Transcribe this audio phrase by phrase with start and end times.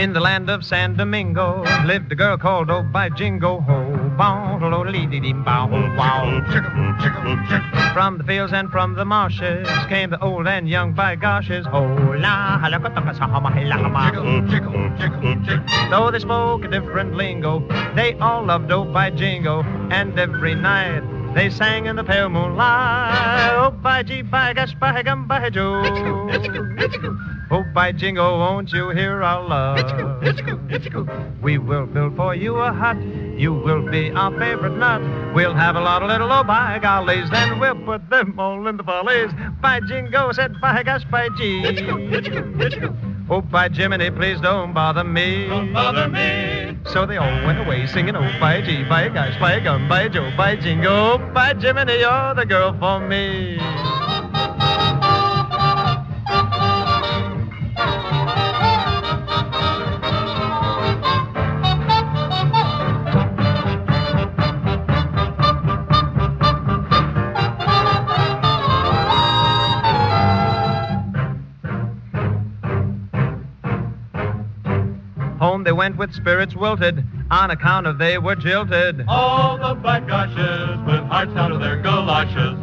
[0.00, 4.10] In the land of San Domingo lived a girl called Oh by Jingo Ho.
[4.16, 6.40] Bow, lo, lee, dee, dee, bow, bow.
[7.92, 11.66] From the fields and from the marshes came the old and young by goshes.
[11.66, 11.82] Ho,
[12.18, 14.10] la, ha, la, ka, ta, ka, sa, ha, ma, he, la, ha, ma.
[15.90, 17.60] Though they spoke a different lingo,
[17.94, 21.02] they all loved Oh by Jingo, and every night
[21.34, 23.50] they sang in the pale moonlight.
[23.52, 25.82] Oh by gee, by gosh, by gum, by Joe.
[27.52, 29.78] Oh by Jingo, won't you hear our love?
[31.42, 32.98] We will build for you a hut.
[33.36, 35.34] You will be our favorite nut.
[35.34, 38.76] We'll have a lot of little oh by gollies, then we'll put them all in
[38.76, 39.32] the follies.
[39.60, 41.64] By Jingo said by gosh, by gee.
[43.32, 45.46] Oh, by Jiminy, please don't bother me.
[45.46, 46.59] Don't bother me.
[46.86, 50.32] So they all went away singing, oh, by G, by gosh, by gum, by Joe,
[50.36, 53.58] by Jingo, by Jiminy, you're the girl for me.
[75.60, 79.04] Home they went with spirits wilted on account of they were jilted.
[79.06, 82.58] All the black goshes with hearts out of their galoshes.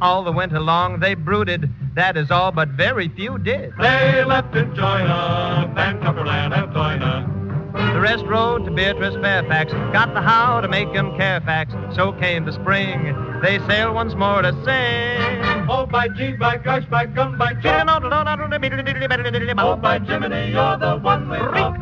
[0.00, 3.72] All the winter long they brooded, that is all, but very few did.
[3.80, 7.94] They left in Joyna, Vancouverland and Toyna.
[7.94, 11.74] The rest rode to Beatrice Fairfax, got the how to make 'em Fax.
[11.96, 15.39] So came the spring, they sailed once more to sing.
[15.72, 17.84] Oh, by gee, by gosh, by gum, by Joe.
[17.86, 21.76] Oh, by Jiminy, you're the one we love.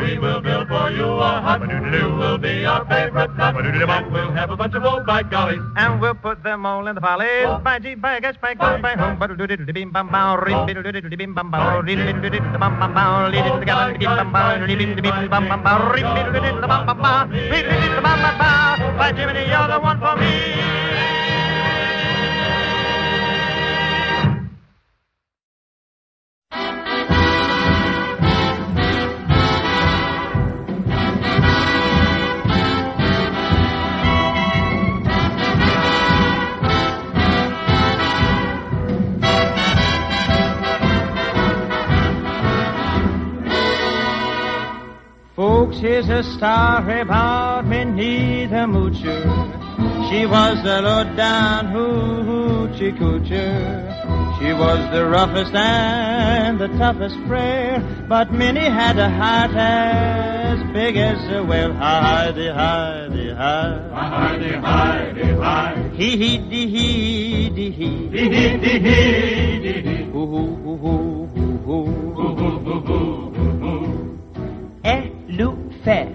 [0.00, 1.60] We will build for you a hut.
[1.60, 3.54] You will be our favorite nut.
[3.56, 5.60] And we'll have a bunch of old by gollies.
[5.76, 7.48] And we'll put them all in the follies.
[7.62, 9.18] By gee, by gosh, by gum, by home.
[9.36, 12.94] Do bim bam bow, rim bim do bim bam bow, rim bim do bam bam
[12.94, 16.86] bow, rim bim bam bow, rim bim bim bam bam bow, rim bim do bam
[16.86, 18.96] bam bow, rim bim bam bam bow.
[18.96, 20.32] By Jiminy, you're the one for me.
[45.66, 49.24] Folks, here's a story about Minnie the Moocher.
[50.08, 53.82] She was the low-down hoochie coocher.
[54.38, 60.96] She was the roughest and the toughest frail, but Minnie had a heart as big
[60.96, 61.72] as a whale.
[61.72, 63.88] Hi-de, hi-de, hi.
[63.92, 65.74] Hi-de, hi-de, hi.
[65.96, 68.08] Hee-hee-dee, hee-dee, hee.
[68.10, 70.04] Hee-hee-dee-hee-dee-hee.
[70.12, 72.12] Hoo-hoo-hoo-hoo-hoo-hoo.
[72.14, 73.55] Hoo-hoo-hoo-hoo.
[75.88, 76.08] Hein?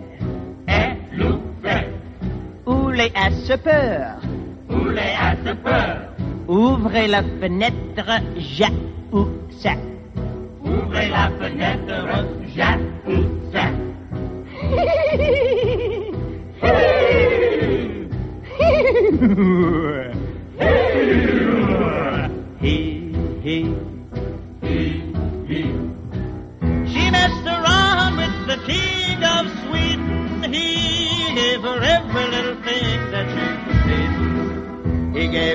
[2.66, 4.20] Où les as se peur?
[4.70, 6.12] Où les as se peur?
[6.48, 9.76] Ouvrez la fenêtre, j'aoussa.
[10.62, 11.96] Ouvrez la fenêtre,
[12.54, 13.70] j'aoussa.
[22.62, 23.12] Hé,
[23.46, 23.91] hé.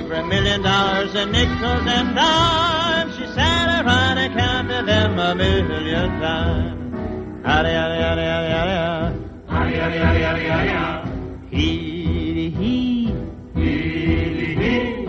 [0.06, 3.16] Gave her a million dollars in nickels and dimes.
[3.16, 7.44] She sat around and counted them a million times.
[7.44, 11.10] Howdy, howdy, howdy, howdy, howdy, Howdy, howdy, howdy, howdy, howdy, howdy.
[11.50, 13.14] Hee, hee.
[13.54, 15.06] Hee-hee-hee.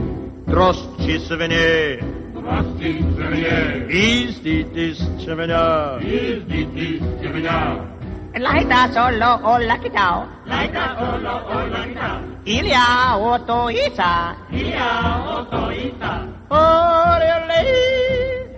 [0.47, 2.01] Drosci svenie.
[2.33, 3.89] Rusty Sevigny.
[3.89, 5.99] Is dit is svenia.
[6.01, 7.97] Is dit is Sevigny.
[8.39, 12.63] Laita solo o lakitao, Laika olo olo ita.
[12.63, 14.35] ilia oto isa.
[14.51, 14.89] Ia
[15.35, 16.13] oto ita.
[16.49, 17.59] Ole, ole.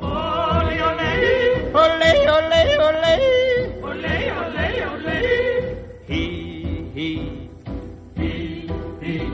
[0.01, 1.11] Ole ole.
[1.73, 3.13] Ole, ole, ole.
[3.81, 5.17] Ole ole ole.
[6.05, 7.49] Hee, hee.
[8.15, 8.69] Hee
[9.01, 9.31] hee.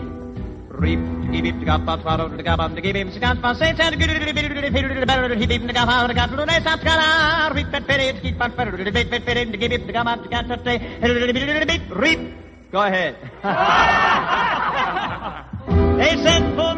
[0.70, 1.00] Reap,
[1.32, 3.70] give him the gap, but swallow the gap, and give him the gap, but say,
[3.78, 8.20] and good, he beat the gap, and got to the next gala, reap that petty,
[8.20, 12.45] keep on better, the bit, bit, bit, to give him the gap, to say, reap.
[12.72, 13.16] Go ahead.
[15.98, 16.74] they sent for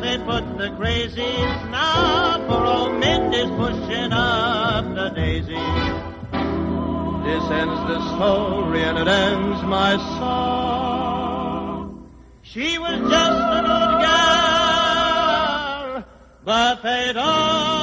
[0.00, 0.70] they put the
[2.48, 2.60] for
[3.56, 5.66] pushing up the daisy.
[7.24, 12.08] This ends the story and it ends my song.
[12.42, 14.00] She was just an old
[16.44, 17.79] but they don't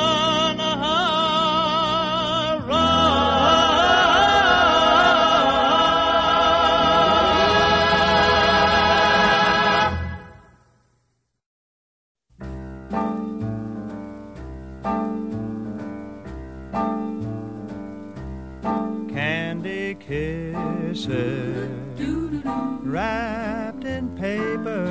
[22.88, 24.86] wrapped in paper.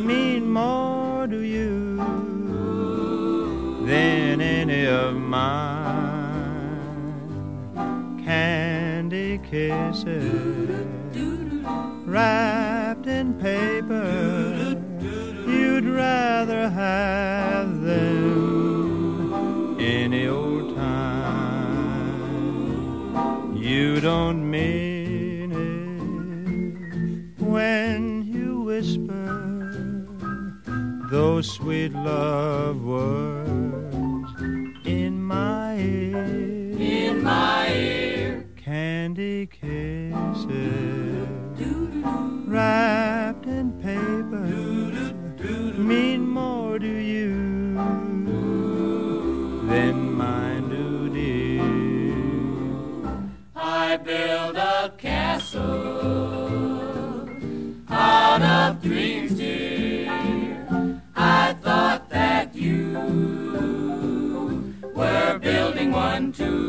[0.00, 1.96] Mean more to you
[3.86, 6.54] than any of mine.
[8.24, 10.86] Candy kisses
[12.06, 14.80] wrapped in paper.
[15.46, 21.54] You'd rather have them any old time.
[23.54, 24.50] You don't
[31.42, 33.43] sweet love words
[66.36, 66.63] building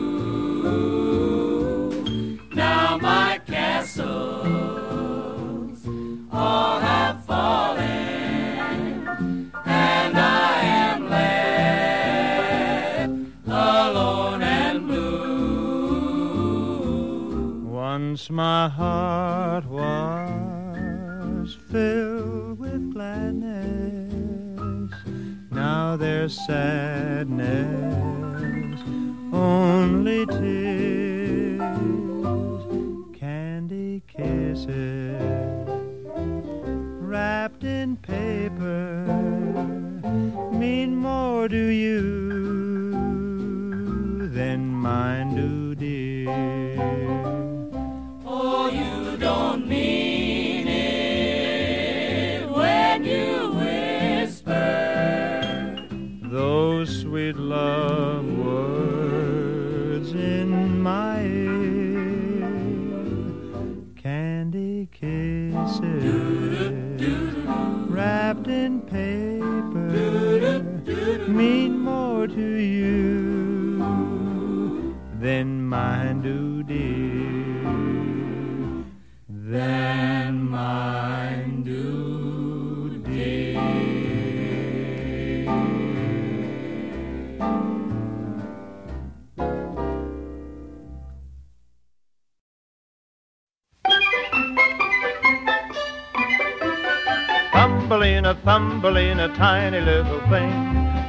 [99.46, 100.58] tiny little thing.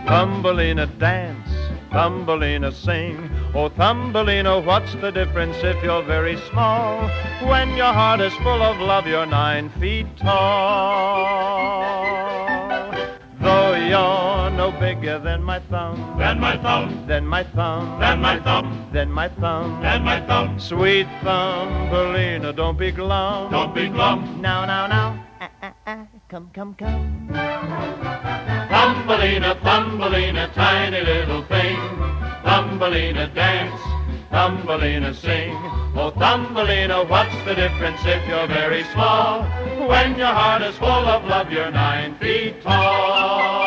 [0.06, 1.48] Thumbelina, dance.
[1.90, 3.16] Thumbelina, sing.
[3.54, 7.08] Oh, Thumbelina, what's the difference if you're very small?
[7.50, 10.36] When your heart is full of love, you're nine feet tall.
[13.40, 18.38] Though you're no bigger than my thumb, than my thumb, than my thumb, than my
[18.38, 19.80] thumb, than my thumb.
[19.80, 20.60] then my thumb.
[20.60, 23.50] Sweet Thumbelina, don't be glum.
[23.50, 24.42] Don't be glum.
[24.42, 25.05] Now, now, now.
[26.28, 27.28] Come, come, come.
[28.68, 31.76] Thumbelina, Thumbelina, tiny little thing.
[32.42, 33.80] Thumbelina, dance.
[34.32, 35.54] Thumbelina, sing.
[35.94, 39.44] Oh, Thumbelina, what's the difference if you're very small?
[39.88, 43.65] When your heart is full of love, you're nine feet tall.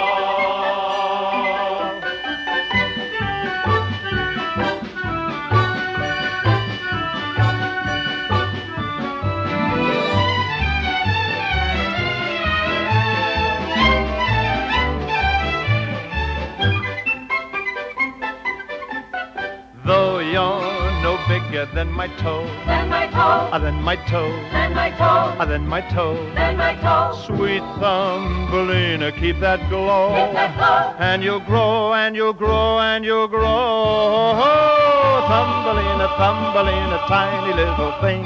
[21.49, 25.45] Bigger than my toe, Then my toe, ah, than my toe, then my toe, ah,
[25.45, 26.13] than my toe.
[26.35, 27.17] then my toe.
[27.25, 30.09] Sweet Thumbelina, keep that glow.
[30.13, 30.93] Keep that glow.
[30.99, 33.45] And you'll grow, and you'll grow, and you'll grow.
[33.45, 38.23] Oh, Thumbelina, Thumbelina, tiny little thing.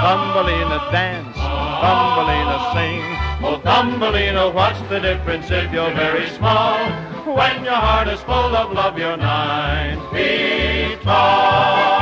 [0.00, 1.36] Thumbelina, dance.
[1.36, 3.02] Thumbelina, sing.
[3.44, 6.78] Oh, Thumbelina, what's the difference if you're very small?
[7.26, 11.95] When your heart is full of love, you're nine feet tall.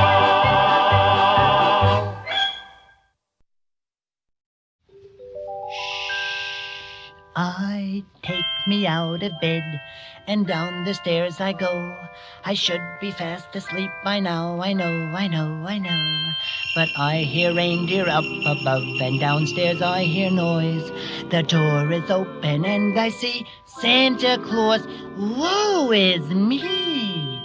[7.37, 9.81] I take me out of bed
[10.29, 11.97] and down the stairs I go.
[12.45, 16.33] I should be fast asleep by now, I know, I know, I know.
[16.77, 20.91] But I hear reindeer up above and downstairs I hear noise.
[21.31, 24.87] The door is open and I see Santa Claus.
[25.19, 27.43] Woe is me!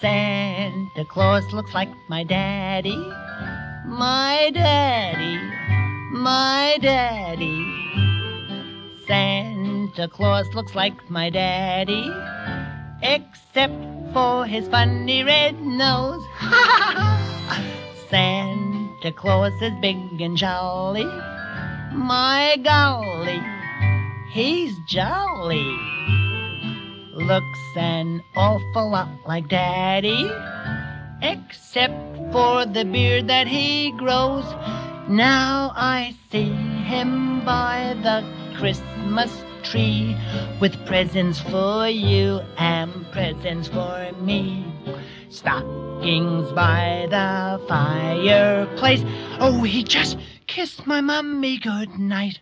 [0.00, 2.96] Santa Claus looks like my daddy.
[3.86, 5.38] my daddy,
[6.12, 8.13] my daddy.
[9.06, 12.10] Santa Claus looks like my daddy,
[13.02, 13.74] except
[14.14, 16.24] for his funny red nose.
[18.08, 21.04] Santa Claus is big and jolly.
[21.92, 23.42] My golly,
[24.30, 25.68] he's jolly.
[27.12, 30.30] Looks an awful lot like Daddy,
[31.22, 31.94] except
[32.32, 34.44] for the beard that he grows.
[35.08, 40.16] Now I see him by the Christmas tree
[40.60, 44.64] with presents for you and presents for me.
[45.28, 49.02] Stockings by the fireplace.
[49.40, 52.40] Oh, he just kissed my mummy good night.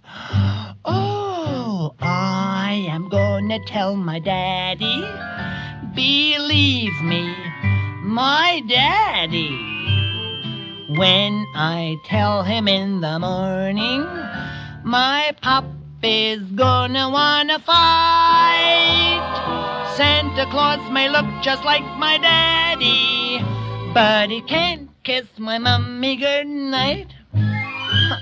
[0.85, 5.05] Oh, I am gonna tell my daddy.
[5.95, 7.35] Believe me,
[8.03, 9.51] my daddy.
[10.99, 14.03] When I tell him in the morning,
[14.85, 15.65] my pop
[16.03, 19.23] is gonna wanna fight.
[19.97, 23.39] Santa Claus may look just like my daddy,
[23.95, 27.09] but he can't kiss my mummy goodnight.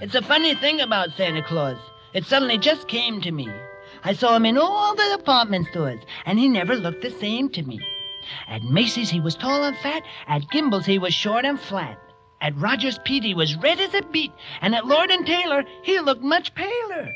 [0.00, 1.78] It's a funny thing about Santa Claus.
[2.12, 3.48] It suddenly just came to me.
[4.02, 7.62] I saw him in all the department stores, and he never looked the same to
[7.62, 7.78] me.
[8.48, 10.02] At Macy's, he was tall and fat.
[10.26, 12.00] At Gimbel's, he was short and flat.
[12.42, 14.32] At Rogers Peet, he was red as a beet.
[14.60, 17.14] And at Lord and Taylor, he looked much paler.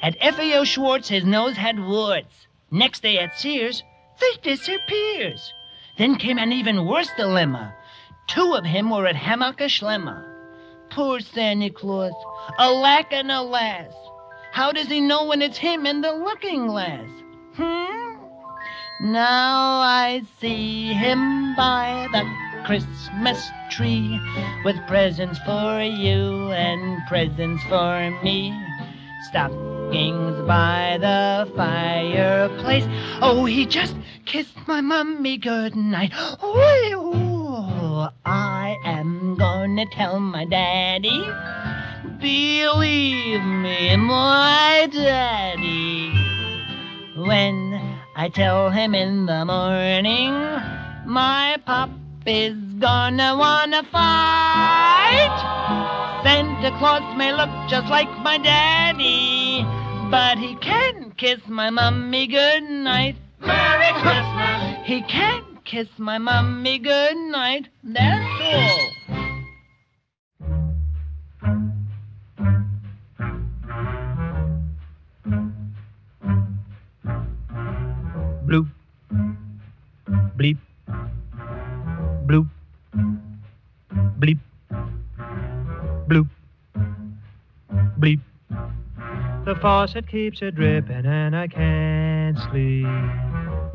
[0.00, 0.64] At F.A.O.
[0.64, 2.46] Schwarz, his nose had warts.
[2.70, 3.82] Next day at Sears,
[4.18, 5.52] they disappears.
[5.98, 7.74] Then came an even worse dilemma.
[8.28, 10.24] Two of him were at Hammacher Schlemmer.
[10.90, 12.14] Poor Santa Claus,
[12.58, 13.92] alack and alas.
[14.52, 17.10] How does he know when it's him in the looking glass?
[17.56, 19.12] Hmm?
[19.12, 24.20] Now I see him by the Christmas tree
[24.64, 28.52] with presents for you and presents for me.
[29.28, 32.82] Stockings by the fireplace.
[33.22, 33.94] Oh, he just
[34.24, 36.10] kissed my mummy good night.
[36.16, 41.24] Oh, oh, I am gonna tell my daddy.
[42.18, 46.10] Believe me, my daddy.
[47.16, 50.32] When I tell him in the morning,
[51.06, 51.90] my pop
[52.26, 55.36] is gonna wanna fight.
[56.24, 59.64] Santa Claus may look just like my daddy,
[60.10, 63.16] but he can't kiss my mummy goodnight.
[63.40, 64.86] Merry Christmas!
[64.86, 67.68] He can't kiss my mummy goodnight.
[67.84, 68.95] That's all.
[86.08, 86.28] Bloop.
[87.98, 88.20] Bleep.
[89.44, 92.86] The faucet keeps a dripping and I can't sleep.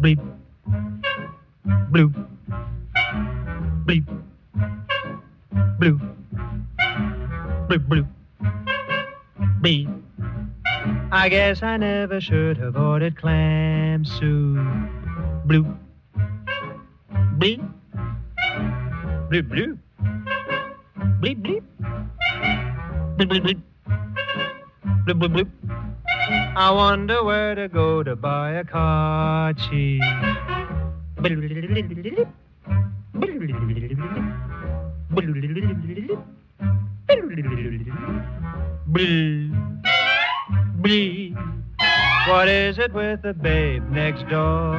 [0.01, 0.19] Bleep.
[1.91, 2.27] Bloop.
[3.85, 4.05] Bleep.
[5.79, 5.99] Bloop.
[7.67, 8.07] Bloop bloop.
[9.61, 9.89] Beep.
[11.11, 14.57] I guess I never should have ordered clam soup.
[15.47, 15.77] Bloop.
[17.37, 17.61] Bleep.
[19.29, 19.77] Bloop bloop.
[21.19, 21.50] Bleep bleep.
[23.31, 23.59] Bleep bleep.
[25.05, 25.49] Bloop bloop bloop.
[26.57, 30.01] I wonder where to go to buy a car cheap.
[42.27, 44.75] What is it with the babe next door?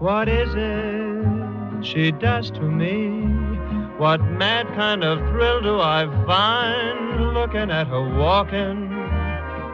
[0.00, 3.43] What is it she does to me?
[4.04, 8.90] What mad kind of thrill do I find looking at her walking,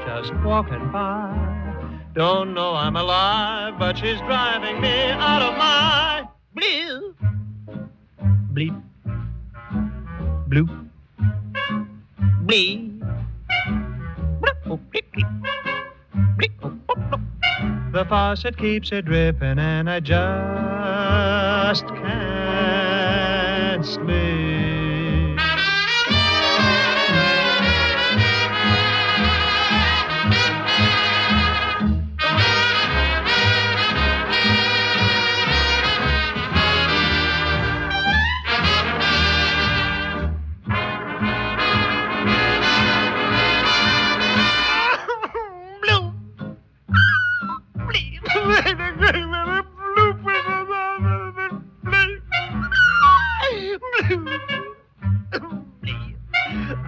[0.07, 1.35] just walking by?
[2.15, 7.13] Don't know I'm alive, but she's driving me out of my blue.
[8.55, 8.81] Bleep.
[10.49, 10.71] Bloop.
[14.47, 15.11] Oh, oh, bleep.
[17.93, 22.40] The faucet keeps it dripping and I just can't
[23.83, 24.50] sleep.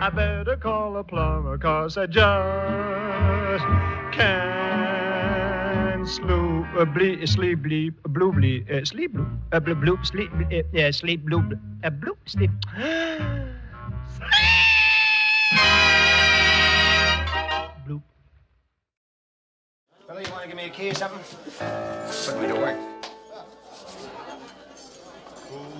[0.03, 3.65] I better call a plumber, cause I just
[4.11, 10.33] can't sleep, uh, ble- sleep, bleep, blue, bleep, uh, sleep, blue, uh, blue, blue, sleep,
[10.35, 12.51] uh, yeah, sleep, blue, blue, uh, blue, sleep.
[17.87, 18.03] Bloop.
[20.09, 21.23] Fella, you want to give me a key or something?
[22.27, 22.92] Put me to work.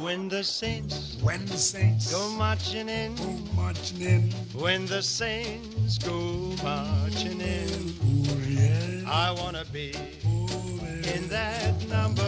[0.01, 5.99] When the saints When the saints go marching in, go marching in, when the saints
[5.99, 6.15] go
[6.63, 9.95] marching in, oh yeah, I wanna be
[10.27, 11.15] oh yeah.
[11.15, 12.23] in that number.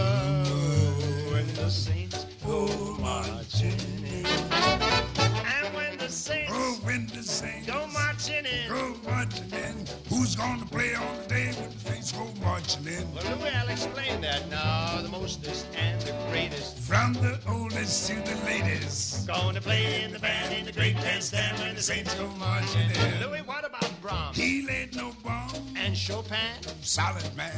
[1.33, 7.67] When the saints go oh, marching in, and when the saints Oh, when the saints
[7.67, 8.69] go marching in.
[8.69, 9.85] go marching in,
[10.15, 13.15] who's gonna play on the day when the saints go marching in?
[13.15, 15.01] Well, Louis, I'll explain that now.
[15.03, 16.79] The mostest and the greatest.
[16.79, 21.59] From the oldest to the latest, Gonna play in the band in the great bandstand
[21.59, 23.21] when the saints go marching in.
[23.27, 26.39] Louis, what about Brahms he laid no bomb, and Chopin?
[26.83, 27.53] solid man,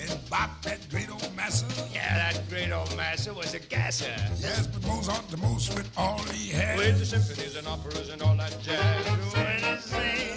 [0.00, 1.66] and Bach that great old massa.
[1.94, 4.14] Yeah, that great old master was a gasser.
[4.38, 6.76] Yes, but Mozart the most with all he had.
[6.76, 9.06] With the symphonies and operas and all that jazz.
[9.34, 10.27] When saints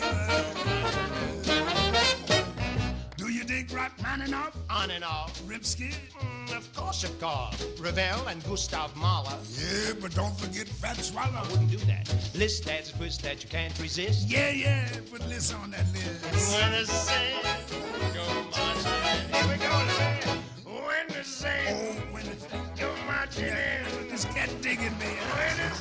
[3.83, 5.41] you dig Rachmaninoff, on and off.
[5.47, 5.93] Rimsky?
[6.19, 7.65] Mm, of course, of course.
[7.79, 9.37] Ravel and Gustav Mahler.
[9.57, 11.41] Yeah, but don't forget Fats Waller.
[11.51, 12.13] Wouldn't do that.
[12.35, 14.29] Liszt that's a twist that you can't resist.
[14.29, 16.53] Yeah, yeah, put Liz on that list.
[16.53, 17.73] When the saints
[18.13, 19.33] go marching in.
[19.33, 20.85] Here we go, Louis.
[20.85, 24.09] When the saints Oh, when the go marching in.
[24.09, 25.05] This cat digging me.
[25.35, 25.75] When the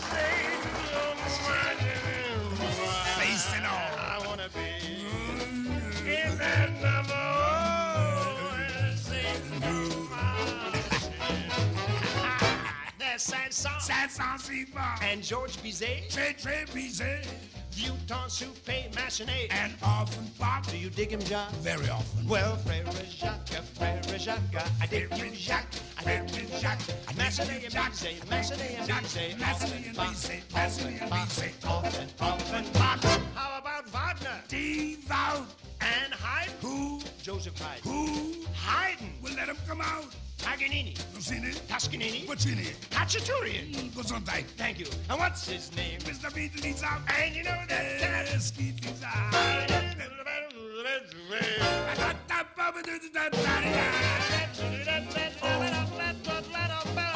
[13.21, 13.83] 500.
[13.83, 14.97] 500 Sigma.
[15.03, 16.11] And George Bizet.
[16.11, 16.65] J.J.
[16.73, 17.27] Bizet.
[17.73, 19.53] Vuitton Soupe Machiné.
[19.53, 20.67] And often pop.
[20.67, 21.53] Do you dig him, Jacques?
[21.57, 22.27] Very often.
[22.27, 24.41] Well, Frere Jacques, Frere Jacques,
[24.81, 25.75] I dig you, Jacques.
[25.99, 26.81] I dig you, Jacques.
[27.17, 29.37] Machiné and Bizet, Machiné and Bizet.
[29.39, 31.67] Machiné and Bizet, Machiné and Bizet.
[31.67, 33.05] Often, often pop.
[33.35, 34.41] How about Wagner?
[34.49, 35.47] Devout.
[35.81, 36.53] And Haydn?
[36.61, 37.01] Who?
[37.23, 37.83] Joseph Haydn.
[37.85, 38.45] Who?
[38.55, 39.13] Haydn.
[39.23, 40.15] We'll let him come out.
[40.43, 41.53] Paganini, Rossini.
[41.69, 42.77] Toscanini, What's in it?
[42.91, 43.95] Khachaturian.
[43.95, 44.47] Goes mm, on tight.
[44.57, 44.87] Thank you.
[45.09, 46.01] And what's his name?
[46.01, 46.31] Mr.
[46.31, 47.01] Beatles out.
[47.19, 48.29] And you know that eh, cat.
[48.31, 49.35] Yes, keep his out.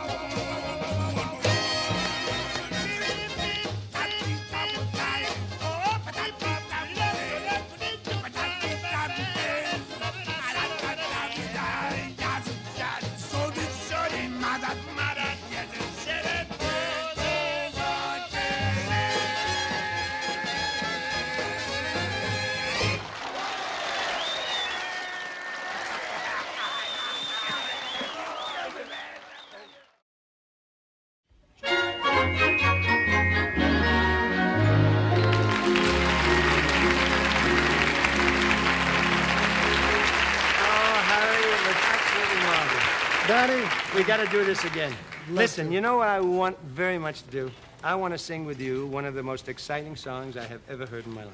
[43.27, 43.63] Donnie,
[43.95, 44.93] we got to do this again.
[45.31, 47.51] Listen, you know what I want very much to do?
[47.83, 50.85] I want to sing with you one of the most exciting songs I have ever
[50.85, 51.33] heard in my life.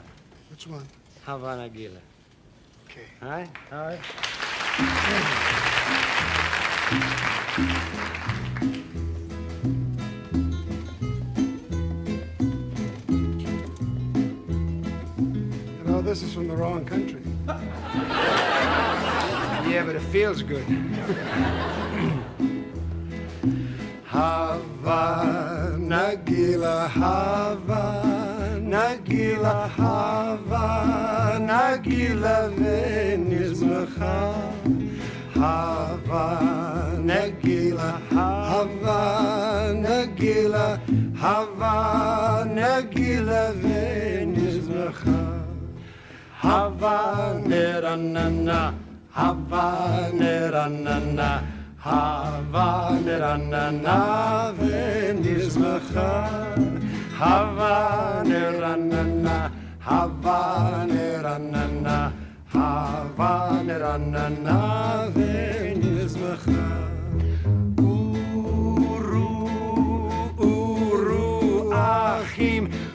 [0.50, 0.88] Which one?
[1.26, 1.98] Hava Nagila.
[2.86, 3.02] Okay.
[3.22, 3.50] All right?
[3.74, 4.00] All right.
[15.10, 17.22] You oh, know, this is from the wrong country.
[19.72, 20.66] Yeah, but it feels good.
[24.04, 28.04] Hava Nagila, Hava
[28.60, 33.62] Nagila, Hava Nagila, Venice
[35.40, 44.68] Hava Nagila, Hava Nagila, Hava Nagila, Venice
[46.42, 48.81] Havana
[49.16, 49.24] na
[50.62, 50.68] Havana
[51.16, 51.42] na
[51.78, 53.38] Havana
[53.72, 55.58] na Venice
[57.20, 59.50] Havana na
[59.86, 61.98] Havaneranana,
[62.54, 64.58] Havaneranana,
[65.16, 66.52] Venizmacha.
[66.54, 66.91] Uru,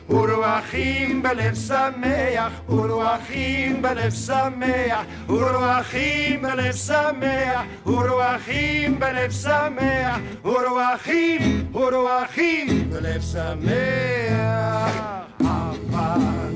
[0.09, 8.99] Achim, Uru Achim belev sameach, Uru Achim belev sameach, Uru Achim belev sameach, Uru Achim
[8.99, 13.67] belev sameach, Uru Achim, Uru Achim belev sameach.
[15.43, 16.05] Hava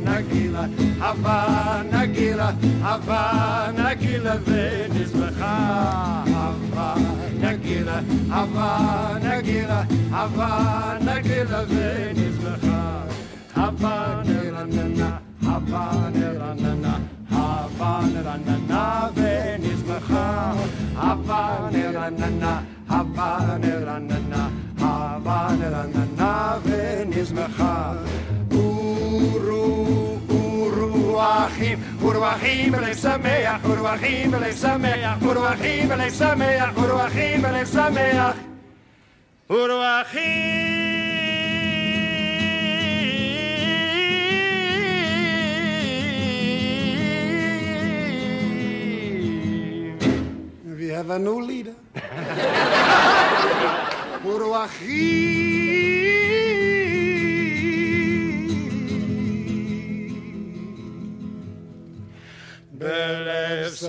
[0.05, 0.65] Nagila,
[0.99, 2.49] Hava Nagila,
[2.83, 4.35] Hava Nagila,
[13.61, 13.81] Venizmacha.
[13.81, 15.83] Hava Nagila, Hava
[16.15, 16.95] Nagila,
[17.31, 20.25] Hava Nagila, Venizmacha.
[20.97, 24.43] Havana Nana, Havana Nana,
[24.79, 25.55] Havana Nana, Venizmacha.
[25.61, 26.31] Havana Nana, Havana Nana, Havana Nana,
[26.65, 27.73] Venizmacha.
[28.51, 29.65] Uru,
[30.29, 36.97] Uru Achim, Uru Achim, Belev Sameach, Uru Achim, Belev Sameach, Uru Achim, Belev Sameach, Uru
[36.99, 38.37] Achim, Belev
[39.51, 41.00] Uru Achim.
[51.01, 51.75] Have a new leader.
[54.23, 55.81] Uru Achim.
[62.79, 63.81] Belev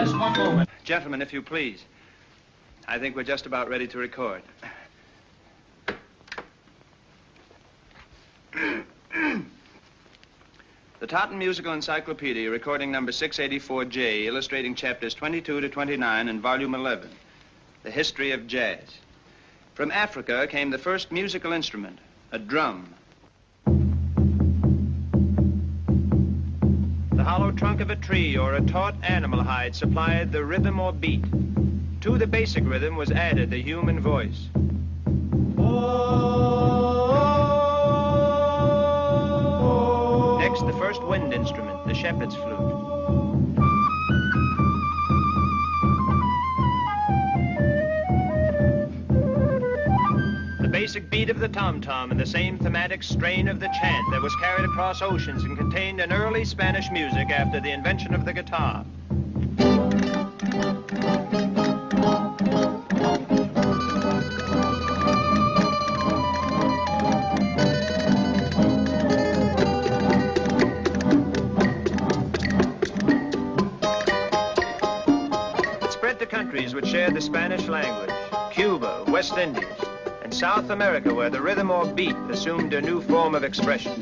[0.00, 0.70] Just, one moment.
[0.82, 1.84] Gentlemen, if you please.
[2.88, 4.40] I think we're just about ready to record.
[11.00, 17.10] the Totten Musical Encyclopedia, recording number 684J, illustrating chapters 22 to 29 in volume 11,
[17.82, 19.00] The History of Jazz.
[19.74, 21.98] From Africa came the first musical instrument,
[22.32, 22.94] a drum.
[27.30, 31.22] Hollow trunk of a tree or a taut animal hide supplied the rhythm or beat.
[32.00, 34.48] To the basic rhythm was added the human voice.
[40.40, 42.79] Next, the first wind instrument, the shepherd's flute.
[50.80, 54.34] Basic beat of the tom-tom and the same thematic strain of the chant that was
[54.36, 58.82] carried across oceans and contained in early Spanish music after the invention of the guitar.
[75.82, 78.10] It spread to countries which shared the Spanish language,
[78.50, 79.89] Cuba, West Indies,
[80.32, 83.92] South America, where the rhythm or beat assumed a new form of expression.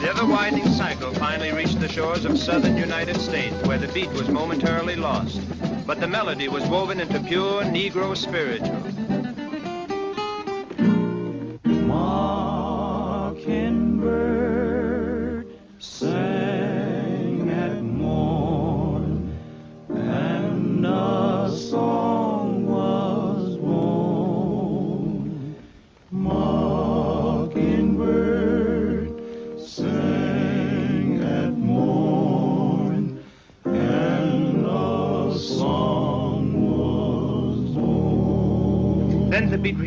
[0.00, 4.10] The ever winding cycle finally reached the shores of southern United States, where the beat
[4.10, 5.40] was momentarily lost,
[5.86, 8.99] but the melody was woven into pure Negro spiritual.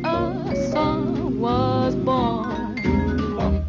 [0.04, 2.80] A song was born.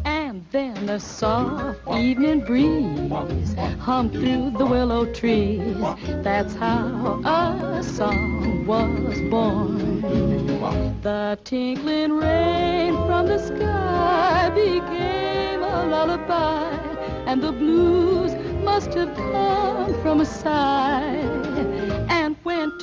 [0.05, 5.77] And then the soft evening breeze hummed through the willow trees.
[6.23, 10.01] That's how a song was born.
[11.01, 16.71] The tinkling rain from the sky became a lullaby,
[17.27, 18.33] and the blues
[18.63, 21.34] must have come from a sigh.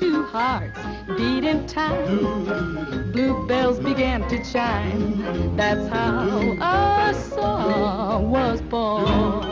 [0.02, 0.80] Two hearts
[1.16, 5.56] beat in time, bluebells began to chime.
[5.56, 6.26] That's how
[6.60, 9.46] a song was born.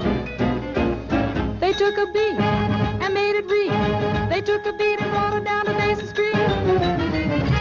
[1.60, 4.28] They took a beat and made it read.
[4.28, 6.34] They took a beat and brought it down to Basin Street.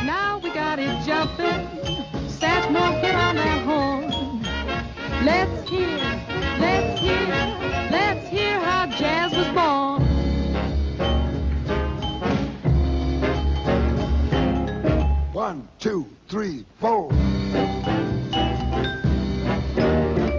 [0.03, 1.67] Now we got it jumping.
[2.27, 4.09] Satchmo hit on that horn.
[5.23, 5.58] Let's
[15.49, 17.11] One, two, three, four.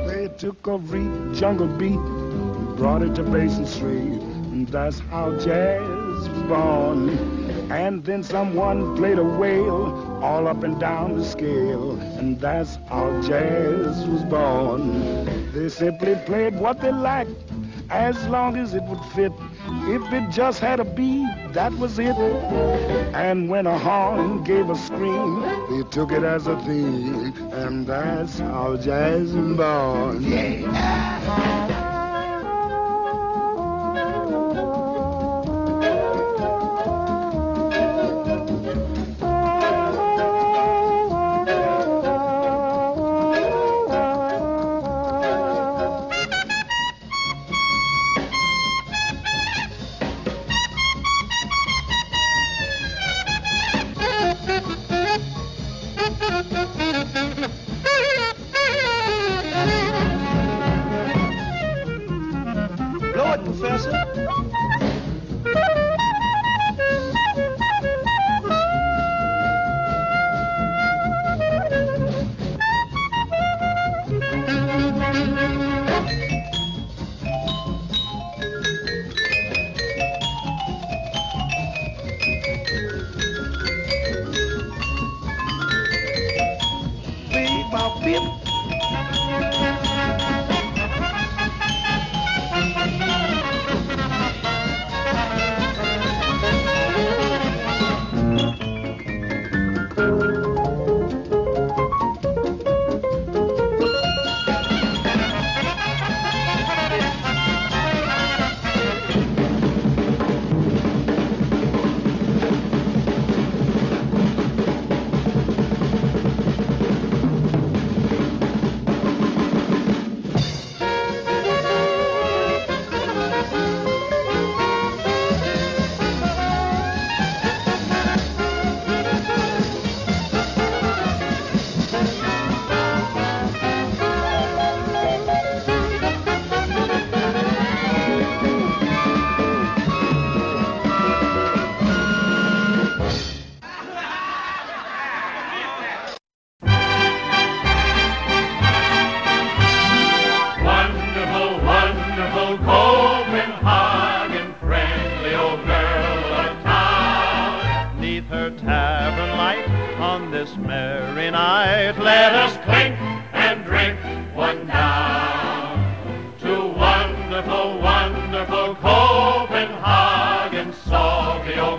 [0.07, 5.37] They took a reed, jungle beat, and brought it to Basin Street, and that's how
[5.37, 7.09] jazz was born.
[7.73, 13.21] And then someone played a wail all up and down the scale, and that's how
[13.21, 15.25] jazz was born.
[15.53, 17.33] They simply played what they liked,
[17.91, 19.33] as long as it would fit.
[19.89, 22.17] If it just had a beat, that was it.
[23.15, 28.39] And when a horn gave a scream, they took it as a theme, and that's
[28.39, 30.23] how jazz born.
[30.23, 31.80] Yeah.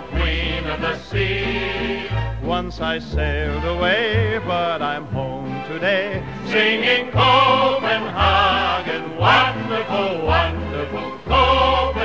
[0.00, 2.08] Queen of the sea.
[2.42, 6.22] Once I sailed away, but I'm home today.
[6.46, 12.01] Singing Copenhagen, wonderful, wonderful Copenhagen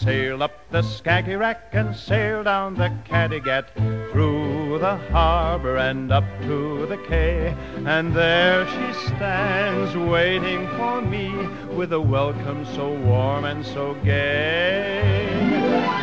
[0.00, 3.66] sailed up the Skagerrak and sailed down the Kattegat,
[4.12, 7.54] through the harbor and up to the quay.
[7.84, 11.30] And there she stands waiting for me
[11.74, 15.34] with a welcome so warm and so gay.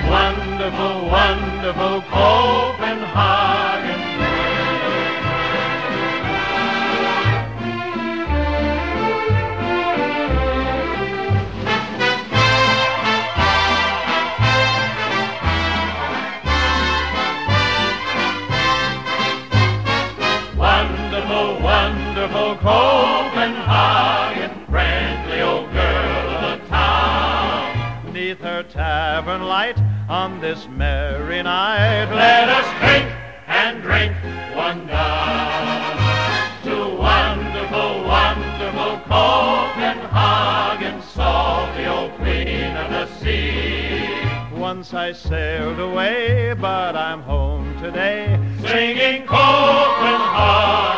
[0.10, 3.55] Wonderful, wonderful Copenhagen.
[28.56, 32.06] your tavern light on this merry night.
[32.06, 33.12] Let us drink
[33.48, 34.16] and drink
[34.56, 35.98] one down
[36.64, 44.08] to wonderful, wonderful Copenhagen, salty old queen of the sea.
[44.58, 50.95] Once I sailed away, but I'm home today, singing Copenhagen.